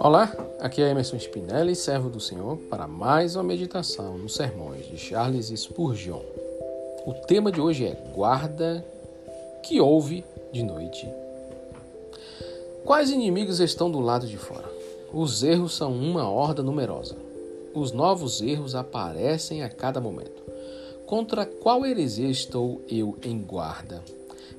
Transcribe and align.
Olá, 0.00 0.30
aqui 0.60 0.82
é 0.82 0.90
Emerson 0.90 1.16
Spinelli, 1.16 1.74
servo 1.74 2.10
do 2.10 2.20
Senhor, 2.20 2.58
para 2.68 2.86
mais 2.86 3.36
uma 3.36 3.44
meditação 3.44 4.18
nos 4.18 4.34
sermões 4.34 4.86
de 4.86 4.98
Charles 4.98 5.46
Spurgeon. 5.46 6.20
O 7.06 7.14
tema 7.26 7.50
de 7.50 7.60
hoje 7.60 7.86
é 7.86 7.96
Guarda 8.14 8.84
que 9.62 9.80
ouve 9.80 10.24
de 10.52 10.62
noite. 10.62 11.08
Quais 12.84 13.10
inimigos 13.10 13.60
estão 13.60 13.90
do 13.90 14.00
lado 14.00 14.26
de 14.26 14.36
fora? 14.36 14.70
Os 15.12 15.42
erros 15.42 15.74
são 15.74 15.92
uma 15.92 16.28
horda 16.28 16.62
numerosa. 16.62 17.16
Os 17.74 17.92
novos 17.92 18.42
erros 18.42 18.74
aparecem 18.74 19.62
a 19.62 19.70
cada 19.70 20.00
momento. 20.00 20.42
Contra 21.06 21.46
qual 21.46 21.86
heresia 21.86 22.28
estou 22.28 22.82
eu 22.88 23.16
em 23.22 23.40
guarda? 23.40 24.02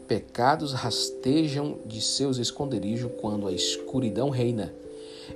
Pecados 0.07 0.73
rastejam 0.73 1.79
de 1.85 2.01
seus 2.01 2.37
esconderijos 2.37 3.11
quando 3.19 3.47
a 3.47 3.51
escuridão 3.51 4.29
reina 4.29 4.73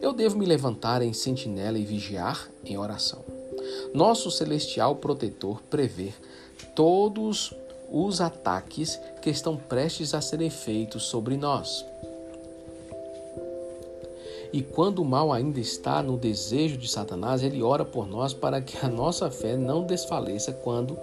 eu 0.01 0.13
devo 0.13 0.37
me 0.37 0.45
levantar 0.45 1.01
em 1.01 1.11
sentinela 1.11 1.77
e 1.77 1.83
vigiar 1.83 2.49
em 2.63 2.77
oração. 2.77 3.23
Nosso 3.93 4.31
celestial 4.31 4.95
protetor 4.95 5.61
prevê 5.69 6.13
todos 6.75 7.53
os 7.91 8.21
ataques 8.21 8.99
que 9.21 9.29
estão 9.29 9.57
prestes 9.57 10.13
a 10.13 10.21
serem 10.21 10.49
feitos 10.49 11.03
sobre 11.03 11.35
nós. 11.35 11.85
E 14.53 14.61
quando 14.61 14.99
o 14.99 15.05
mal 15.05 15.31
ainda 15.31 15.59
está 15.59 16.03
no 16.03 16.17
desejo 16.17 16.77
de 16.77 16.87
Satanás, 16.87 17.41
ele 17.41 17.63
ora 17.63 17.85
por 17.85 18.05
nós 18.05 18.33
para 18.33 18.61
que 18.61 18.85
a 18.85 18.89
nossa 18.89 19.31
fé 19.31 19.55
não 19.55 19.83
desfaleça 19.83 20.51
quando 20.51 20.97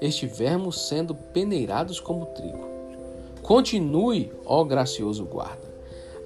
estivermos 0.00 0.88
sendo 0.88 1.14
peneirados 1.14 2.00
como 2.00 2.26
trigo. 2.26 2.75
Continue, 3.46 4.32
ó 4.44 4.64
gracioso 4.64 5.24
guarda, 5.24 5.72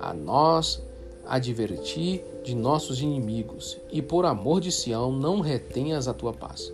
a 0.00 0.14
nós 0.14 0.82
advertir 1.26 2.24
de 2.42 2.54
nossos 2.54 3.02
inimigos, 3.02 3.76
e 3.92 4.00
por 4.00 4.24
amor 4.24 4.58
de 4.58 4.72
Sião 4.72 5.12
não 5.12 5.40
retenhas 5.40 6.08
a 6.08 6.14
tua 6.14 6.32
paz. 6.32 6.72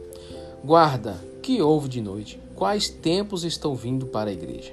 Guarda, 0.64 1.20
que 1.42 1.60
houve 1.60 1.88
de 1.88 2.00
noite? 2.00 2.38
Quais 2.54 2.88
tempos 2.88 3.42
estão 3.42 3.74
vindo 3.74 4.06
para 4.06 4.30
a 4.30 4.32
igreja? 4.32 4.72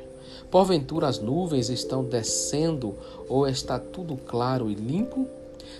Porventura 0.51 1.07
as 1.07 1.17
nuvens 1.17 1.71
estão 1.71 2.03
descendo 2.03 2.93
ou 3.27 3.47
está 3.47 3.79
tudo 3.79 4.15
claro 4.15 4.69
e 4.69 4.75
limpo? 4.75 5.27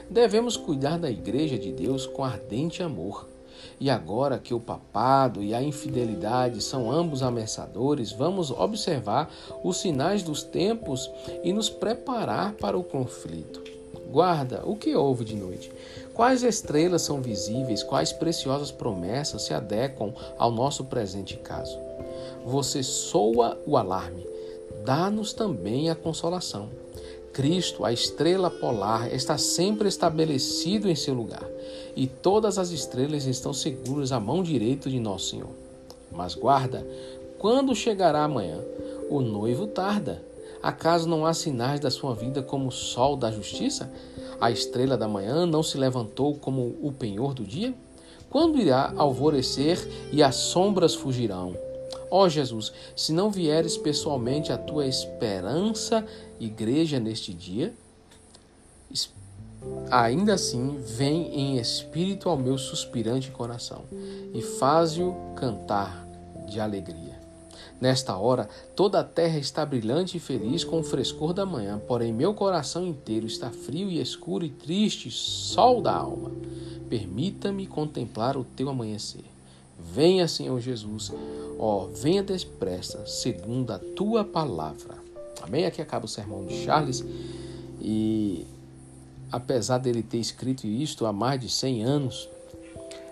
Devemos 0.10 0.58
cuidar 0.58 0.98
da 0.98 1.12
igreja 1.12 1.56
de 1.56 1.72
Deus 1.72 2.08
com 2.08 2.24
ardente 2.24 2.82
amor. 2.82 3.28
E 3.80 3.90
agora 3.90 4.40
que 4.40 4.54
o 4.54 4.60
papado 4.60 5.42
e 5.44 5.54
a 5.54 5.62
infidelidade 5.62 6.62
são 6.62 6.92
ambos 6.92 7.24
ameaçadores, 7.24 8.12
vamos 8.12 8.52
observar 8.52 9.30
os 9.64 9.78
sinais 9.78 10.24
dos 10.24 10.44
tempos 10.44 11.10
e 11.44 11.52
nos 11.52 11.70
preparar 11.70 12.54
para 12.54 12.78
o 12.78 12.84
conflito. 12.84 13.64
Guarda, 14.12 14.62
o 14.64 14.76
que 14.76 14.96
houve 14.96 15.26
de 15.26 15.36
noite? 15.36 15.72
Quais 16.14 16.44
estrelas 16.44 17.02
são 17.02 17.20
visíveis? 17.20 17.82
Quais 17.82 18.12
preciosas 18.14 18.72
promessas 18.72 19.42
se 19.42 19.54
adequam 19.54 20.14
ao 20.38 20.52
nosso 20.52 20.86
presente 20.86 21.36
caso? 21.38 21.80
Você 22.46 22.84
soa 22.84 23.58
o 23.66 23.76
alarme, 23.76 24.28
dá-nos 24.86 25.34
também 25.34 25.90
a 25.90 25.96
consolação. 25.96 26.70
Cristo, 27.34 27.84
a 27.84 27.92
estrela 27.92 28.50
polar, 28.50 29.14
está 29.14 29.38
sempre 29.38 29.88
estabelecido 29.90 30.88
em 30.90 30.96
seu 30.96 31.14
lugar, 31.14 31.46
e 31.96 32.08
todas 32.08 32.58
as 32.58 32.70
estrelas 32.70 33.26
estão 33.26 33.54
seguras 33.54 34.12
à 34.12 34.20
mão 34.20 34.44
direita 34.44 34.90
de 34.90 35.00
nosso 35.00 35.32
Senhor. 35.32 35.50
Mas 36.12 36.36
guarda, 36.36 36.86
quando 37.40 37.76
chegará 37.76 38.24
amanhã? 38.24 38.60
O 39.10 39.20
noivo 39.20 39.68
tarda 39.68 40.22
Acaso 40.64 41.10
não 41.10 41.26
há 41.26 41.34
sinais 41.34 41.82
da 41.82 41.92
sua 41.92 42.16
vida 42.16 42.42
como 42.42 42.70
o 42.70 42.72
sol 42.72 43.18
da 43.18 43.30
justiça? 43.30 43.92
A 44.40 44.50
estrela 44.50 44.96
da 44.96 45.10
manhã 45.10 45.46
não 45.46 45.62
se 45.62 45.78
levantou 45.78 46.36
como 46.36 46.78
o 46.82 46.90
penhor 46.98 47.34
do 47.34 47.44
dia? 47.44 47.74
Quando 48.30 48.58
irá 48.58 48.94
alvorecer 48.96 49.86
e 50.10 50.24
as 50.24 50.36
sombras 50.36 50.96
fugirão? 50.96 51.54
Ó 52.14 52.26
oh 52.26 52.30
Jesus, 52.30 52.72
se 52.96 53.12
não 53.12 53.32
vieres 53.32 53.76
pessoalmente 53.76 54.52
a 54.52 54.58
tua 54.58 54.86
esperança, 54.86 56.06
igreja, 56.40 57.00
neste 57.00 57.34
dia, 57.34 57.74
ainda 59.90 60.36
assim 60.36 60.78
vem 60.78 61.34
em 61.34 61.58
espírito 61.58 62.30
ao 62.30 62.38
meu 62.38 62.56
suspirante 62.56 63.32
coração 63.32 63.86
e 64.32 64.44
faz-o 64.44 65.16
cantar 65.36 66.08
de 66.48 66.60
alegria. 66.60 67.20
Nesta 67.82 68.16
hora, 68.16 68.48
toda 68.76 69.00
a 69.00 69.04
terra 69.04 69.40
está 69.40 69.66
brilhante 69.66 70.18
e 70.18 70.20
feliz 70.20 70.64
com 70.64 70.82
o 70.82 70.84
frescor 70.84 71.34
da 71.34 71.48
manhã, 71.48 71.82
porém 71.88 72.14
meu 72.14 72.36
coração 72.36 72.86
inteiro 72.86 73.26
está 73.26 73.50
frio 73.50 73.90
e 73.90 74.00
escuro 74.00 74.46
e 74.46 74.52
triste, 74.52 75.10
sol 75.10 75.82
da 75.82 75.96
alma. 75.96 76.32
Permita-me 76.88 77.66
contemplar 77.66 78.38
o 78.38 78.44
teu 78.44 78.70
amanhecer. 78.70 79.33
Venha, 79.94 80.28
Senhor 80.28 80.60
Jesus, 80.60 81.12
ó, 81.60 81.86
venha 81.86 82.24
depressa, 82.24 83.06
segundo 83.06 83.72
a 83.72 83.78
tua 83.78 84.24
palavra. 84.24 84.96
Amém? 85.40 85.68
Aqui 85.68 85.84
acaba 85.84 86.06
o 86.06 86.08
sermão 86.08 86.44
de 86.44 86.64
Charles 86.64 87.06
e 87.80 88.48
apesar 89.32 89.78
dele 89.78 90.02
ter 90.02 90.18
escrito 90.18 90.66
isto 90.66 91.06
há 91.06 91.14
mais 91.14 91.40
de 91.40 91.48
100 91.48 91.84
anos, 91.84 92.28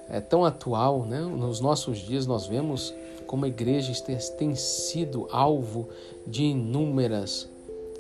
é 0.10 0.20
tão 0.20 0.44
atual, 0.44 1.06
né? 1.06 1.22
Nos 1.22 1.60
nossos 1.60 2.00
dias 2.00 2.26
nós 2.26 2.48
vemos 2.48 2.92
como 3.28 3.46
a 3.46 3.48
igreja 3.48 3.94
tem 4.38 4.56
sido 4.56 5.28
alvo 5.32 5.88
de 6.26 6.46
inúmeras 6.46 7.48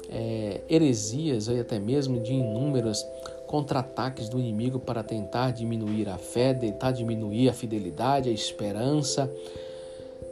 é, 0.10 0.62
heresias 0.68 1.48
e 1.48 1.60
até 1.60 1.80
mesmo 1.80 2.20
de 2.20 2.34
inúmeros 2.34 3.06
contra-ataques 3.52 4.30
do 4.30 4.40
inimigo 4.40 4.80
para 4.80 5.04
tentar 5.04 5.52
diminuir 5.52 6.08
a 6.08 6.18
fé, 6.18 6.54
tentar 6.54 6.94
diminuir 6.94 7.50
a 7.50 7.54
fidelidade, 7.54 8.30
a 8.30 8.32
esperança. 8.32 9.30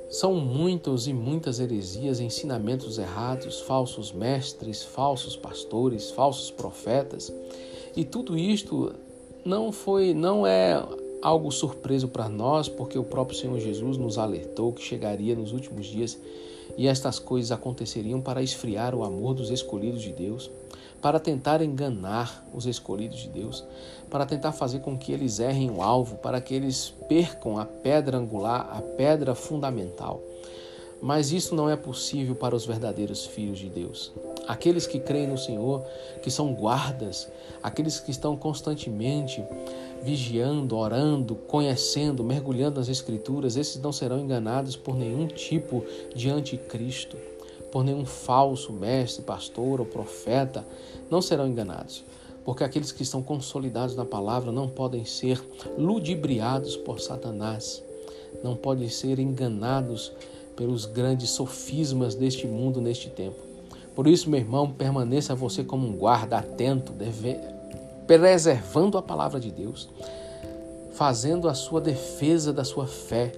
São 0.10 0.36
muitos 0.36 1.06
e 1.06 1.12
muitas 1.14 1.60
heresias, 1.60 2.22
ensinamentos 2.22 2.98
errados, 2.98 3.60
falsos 3.60 4.14
mestres, 4.14 4.82
falsos 4.82 5.36
pastores, 5.36 6.10
falsos 6.12 6.50
profetas. 6.50 7.32
E 7.94 8.06
tudo 8.06 8.38
isto 8.38 8.96
não 9.44 9.74
foi, 9.74 10.14
não 10.14 10.48
é 10.48 10.82
algo 11.22 11.52
surpreso 11.52 12.08
para 12.08 12.30
nós, 12.30 12.70
porque 12.70 12.98
o 12.98 13.04
próprio 13.04 13.38
Senhor 13.38 13.60
Jesus 13.60 13.98
nos 13.98 14.18
alertou 14.18 14.72
que 14.72 14.82
chegaria 14.82 15.36
nos 15.36 15.52
últimos 15.52 15.88
dias 15.88 16.18
e 16.78 16.88
estas 16.88 17.20
coisas 17.20 17.52
aconteceriam 17.52 18.22
para 18.22 18.42
esfriar 18.42 18.96
o 18.96 19.04
amor 19.04 19.34
dos 19.34 19.50
escolhidos 19.50 20.02
de 20.02 20.14
Deus, 20.14 20.50
para 21.02 21.20
tentar 21.20 21.62
enganar 21.62 22.46
os 22.54 22.66
escolhidos 22.66 23.20
de 23.20 23.30
Deus, 23.30 23.64
para 24.10 24.26
tentar 24.26 24.52
fazer 24.52 24.80
com 24.80 24.98
que 24.98 25.12
eles 25.12 25.40
errem 25.40 25.70
o 25.70 25.82
alvo, 25.82 26.18
para 26.18 26.42
que 26.42 26.54
eles 26.54 26.94
percam 27.08 27.58
a 27.58 27.66
pedra 27.66 28.18
angular, 28.18 28.70
a 28.72 28.82
pedra 28.82 29.36
fundamental. 29.36 30.22
Mas 31.02 31.32
isso 31.32 31.56
não 31.56 31.70
é 31.70 31.78
possível 31.78 32.36
para 32.36 32.56
os 32.56 32.66
verdadeiros 32.66 33.26
filhos 33.26 33.60
de 33.60 33.70
Deus. 33.70 34.12
Aqueles 34.48 34.86
que 34.86 35.00
creem 35.00 35.28
no 35.28 35.38
Senhor, 35.38 35.86
que 36.22 36.30
são 36.30 36.54
guardas, 36.54 37.30
aqueles 37.64 38.00
que 38.00 38.12
estão 38.12 38.36
constantemente 38.36 39.42
vigiando, 40.02 40.76
orando, 40.76 41.36
conhecendo, 41.36 42.24
mergulhando 42.24 42.80
nas 42.80 42.90
Escrituras, 42.90 43.56
esses 43.56 43.82
não 43.82 43.92
serão 43.92 44.20
enganados 44.20 44.76
por 44.76 44.96
nenhum 44.96 45.28
tipo 45.28 45.86
de 46.14 46.30
anticristo, 46.30 47.18
por 47.72 47.84
nenhum 47.84 48.06
falso 48.06 48.74
mestre, 48.74 49.24
pastor 49.24 49.80
ou 49.80 49.86
profeta, 49.86 50.66
não 51.10 51.22
serão 51.22 51.48
enganados. 51.48 52.04
Porque 52.44 52.64
aqueles 52.64 52.92
que 52.92 53.04
estão 53.04 53.22
consolidados 53.22 53.96
na 53.96 54.06
palavra 54.06 54.52
não 54.52 54.68
podem 54.68 55.06
ser 55.06 55.42
ludibriados 55.78 56.76
por 56.76 57.00
Satanás, 57.00 57.84
não 58.44 58.56
podem 58.56 58.90
ser 58.90 59.20
enganados 59.20 60.12
pelos 60.56 60.86
grandes 60.86 61.30
sofismas 61.30 62.16
deste 62.16 62.48
mundo 62.48 62.82
neste 62.82 63.10
tempo. 63.10 63.38
Por 63.96 64.08
isso, 64.08 64.30
meu 64.30 64.40
irmão, 64.40 64.72
permaneça 64.72 65.36
você 65.36 65.64
como 65.64 65.88
um 65.88 65.94
guarda 65.94 66.38
atento, 66.38 66.92
deve, 66.94 67.38
preservando 68.08 68.98
a 68.98 69.02
palavra 69.02 69.40
de 69.40 69.52
Deus, 69.52 69.90
fazendo 70.94 71.48
a 71.48 71.54
sua 71.54 71.82
defesa 71.82 72.52
da 72.52 72.64
sua 72.64 72.88
fé. 72.88 73.32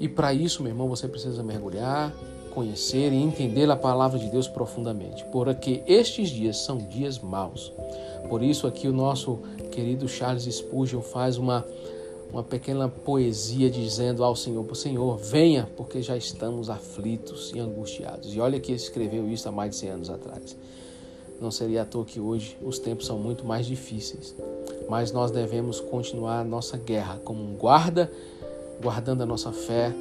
E 0.00 0.08
para 0.08 0.32
isso, 0.32 0.62
meu 0.62 0.70
irmão, 0.70 0.88
você 0.88 1.06
precisa 1.06 1.42
mergulhar, 1.42 2.12
conhecer 2.54 3.12
e 3.12 3.16
entender 3.16 3.70
a 3.70 3.76
palavra 3.76 4.18
de 4.18 4.28
Deus 4.28 4.46
profundamente, 4.46 5.24
porque 5.32 5.82
estes 5.86 6.28
dias 6.30 6.58
são 6.58 6.78
dias 6.78 7.18
maus. 7.18 7.72
Por 8.28 8.42
isso 8.42 8.66
aqui 8.66 8.88
o 8.88 8.92
nosso 8.92 9.38
querido 9.70 10.08
Charles 10.08 10.44
Spurgeon 10.44 11.02
faz 11.02 11.36
uma 11.36 11.64
uma 12.34 12.42
pequena 12.42 12.88
poesia 12.88 13.70
dizendo 13.70 14.24
ao 14.24 14.34
Senhor, 14.34 14.66
Senhor, 14.74 15.16
venha, 15.18 15.68
porque 15.76 16.02
já 16.02 16.16
estamos 16.16 16.68
aflitos 16.68 17.52
e 17.54 17.60
angustiados. 17.60 18.34
E 18.34 18.40
olha 18.40 18.58
que 18.58 18.72
ele 18.72 18.76
escreveu 18.76 19.28
isso 19.30 19.48
há 19.48 19.52
mais 19.52 19.70
de 19.70 19.76
100 19.76 19.90
anos 19.90 20.10
atrás. 20.10 20.56
Não 21.40 21.52
seria 21.52 21.82
à 21.82 21.84
toa 21.84 22.04
que 22.04 22.18
hoje 22.18 22.56
os 22.60 22.80
tempos 22.80 23.06
são 23.06 23.18
muito 23.18 23.44
mais 23.44 23.66
difíceis, 23.66 24.34
mas 24.88 25.12
nós 25.12 25.30
devemos 25.30 25.78
continuar 25.78 26.40
a 26.40 26.44
nossa 26.44 26.76
guerra 26.76 27.20
como 27.24 27.40
um 27.40 27.54
guarda, 27.54 28.10
guardando 28.82 29.22
a 29.22 29.26
nossa 29.26 29.52
fé, 29.52 29.94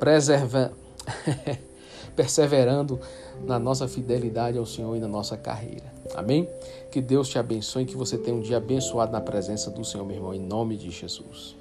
preserva, 0.00 0.72
perseverando 2.16 2.98
na 3.44 3.58
nossa 3.58 3.86
fidelidade 3.86 4.58
ao 4.58 4.66
Senhor 4.66 4.96
e 4.96 5.00
na 5.00 5.06
nossa 5.06 5.36
carreira. 5.36 5.92
Amém? 6.14 6.48
Que 6.90 7.00
Deus 7.00 7.28
te 7.28 7.38
abençoe 7.38 7.84
e 7.84 7.86
que 7.86 7.96
você 7.96 8.18
tenha 8.18 8.36
um 8.36 8.40
dia 8.40 8.56
abençoado 8.56 9.12
na 9.12 9.20
presença 9.20 9.70
do 9.70 9.84
Senhor, 9.84 10.04
meu 10.04 10.16
irmão, 10.16 10.34
em 10.34 10.40
nome 10.40 10.76
de 10.76 10.90
Jesus. 10.90 11.54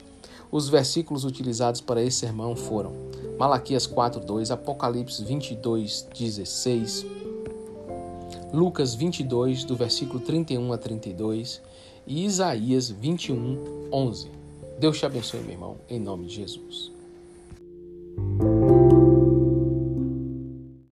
Os 0.52 0.68
versículos 0.68 1.26
utilizados 1.26 1.80
para 1.82 2.02
esse 2.02 2.18
sermão 2.18 2.56
foram 2.56 2.94
Malaquias 3.38 3.86
4:2, 3.86 4.52
Apocalipse 4.52 5.24
22:16, 5.24 7.06
Lucas 8.52 8.96
22 8.96 9.64
do 9.64 9.76
versículo 9.76 10.20
31 10.20 10.74
a 10.74 10.78
32 10.78 11.62
e 12.08 12.26
Isaías 12.26 12.90
21:11. 12.90 14.30
Deus 14.80 14.98
te 14.98 15.06
abençoe, 15.06 15.42
meu 15.42 15.52
irmão, 15.52 15.78
em 15.88 16.00
nome 16.00 16.26
de 16.26 16.36
Jesus. 16.36 16.99
Thank 18.20 18.42
you. 18.44 18.59